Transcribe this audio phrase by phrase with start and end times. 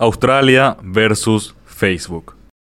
[0.00, 2.34] Australia versus Facebook.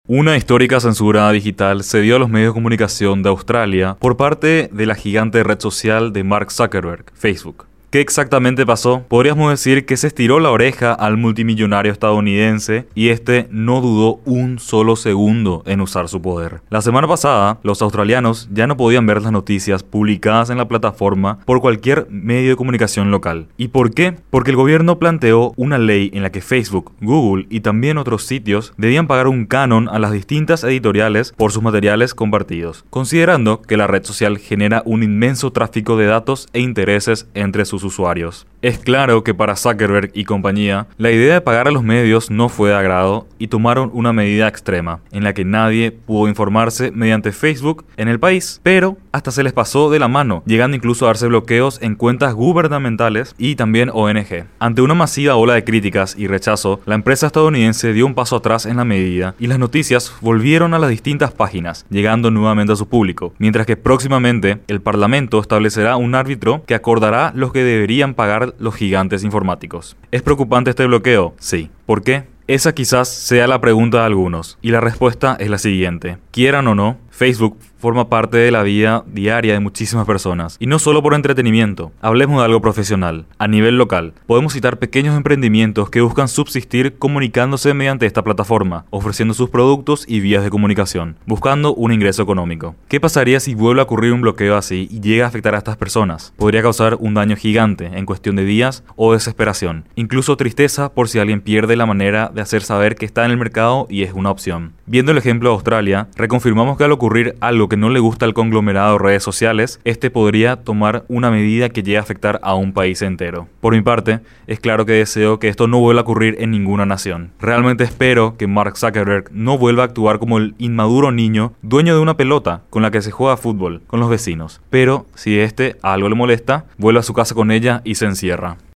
[0.08, 4.70] Una histórica censura digital se dio a los medios de comunicación de Australia por parte
[4.71, 7.66] de la gigante red social de Mark Zuckerberg, Facebook.
[7.98, 9.05] ¿Qué exactamente pasó?
[9.07, 14.59] Podríamos decir que se estiró la oreja al multimillonario estadounidense y este no dudó un
[14.59, 16.62] solo segundo en usar su poder.
[16.70, 21.39] La semana pasada, los australianos ya no podían ver las noticias publicadas en la plataforma
[21.45, 23.48] por cualquier medio de comunicación local.
[23.57, 24.14] ¿Y por qué?
[24.29, 28.73] Porque el gobierno planteó una ley en la que Facebook, Google y también otros sitios
[28.77, 33.88] debían pagar un canon a las distintas editoriales por sus materiales compartidos, considerando que la
[33.88, 38.46] red social genera un inmenso tráfico de datos e intereses entre sus usuarios.
[38.64, 42.50] Es claro que para Zuckerberg y compañía, la idea de pagar a los medios no
[42.50, 47.32] fue de agrado y tomaron una medida extrema, en la que nadie pudo informarse mediante
[47.32, 51.10] Facebook en el país, pero hasta se les pasó de la mano, llegando incluso a
[51.10, 54.48] darse bloqueos en cuentas gubernamentales y también ONG.
[54.58, 58.66] Ante una masiva ola de críticas y rechazo, la empresa estadounidense dio un paso atrás
[58.66, 62.88] en la medida y las noticias volvieron a las distintas páginas, llegando nuevamente a su
[62.90, 68.56] público, mientras que próximamente el Parlamento establecerá un árbitro que acordará los que deberían pagar
[68.60, 69.96] los gigantes informáticos.
[70.12, 71.36] ¿Es preocupante este bloqueo?
[71.38, 71.70] Sí.
[71.86, 72.23] ¿Por qué?
[72.48, 76.18] Esa quizás sea la pregunta de algunos, y la respuesta es la siguiente.
[76.32, 80.56] Quieran o no, Facebook forma parte de la vida diaria de muchísimas personas.
[80.60, 81.92] Y no solo por entretenimiento.
[82.00, 83.26] Hablemos de algo profesional.
[83.40, 89.34] A nivel local, podemos citar pequeños emprendimientos que buscan subsistir comunicándose mediante esta plataforma, ofreciendo
[89.34, 92.76] sus productos y vías de comunicación, buscando un ingreso económico.
[92.88, 95.78] ¿Qué pasaría si vuelve a ocurrir un bloqueo así y llega a afectar a estas
[95.78, 96.34] personas?
[96.38, 99.86] Podría causar un daño gigante en cuestión de días o desesperación.
[99.95, 103.38] Incluso tristeza por si alguien pierde la manera de hacer saber que está en el
[103.38, 104.73] mercado y es una opción.
[104.86, 107.07] Viendo el ejemplo de Australia, reconfirmamos que al ocurrir
[107.40, 111.70] algo que no le gusta al conglomerado de redes sociales, este podría tomar una medida
[111.70, 113.48] que llegue a afectar a un país entero.
[113.62, 116.86] Por mi parte, es claro que deseo que esto no vuelva a ocurrir en ninguna
[116.86, 117.32] nación.
[117.40, 122.02] Realmente espero que Mark Zuckerberg no vuelva a actuar como el inmaduro niño dueño de
[122.02, 124.62] una pelota con la que se juega fútbol con los vecinos.
[124.70, 128.57] Pero si este algo le molesta, vuelve a su casa con ella y se encierra.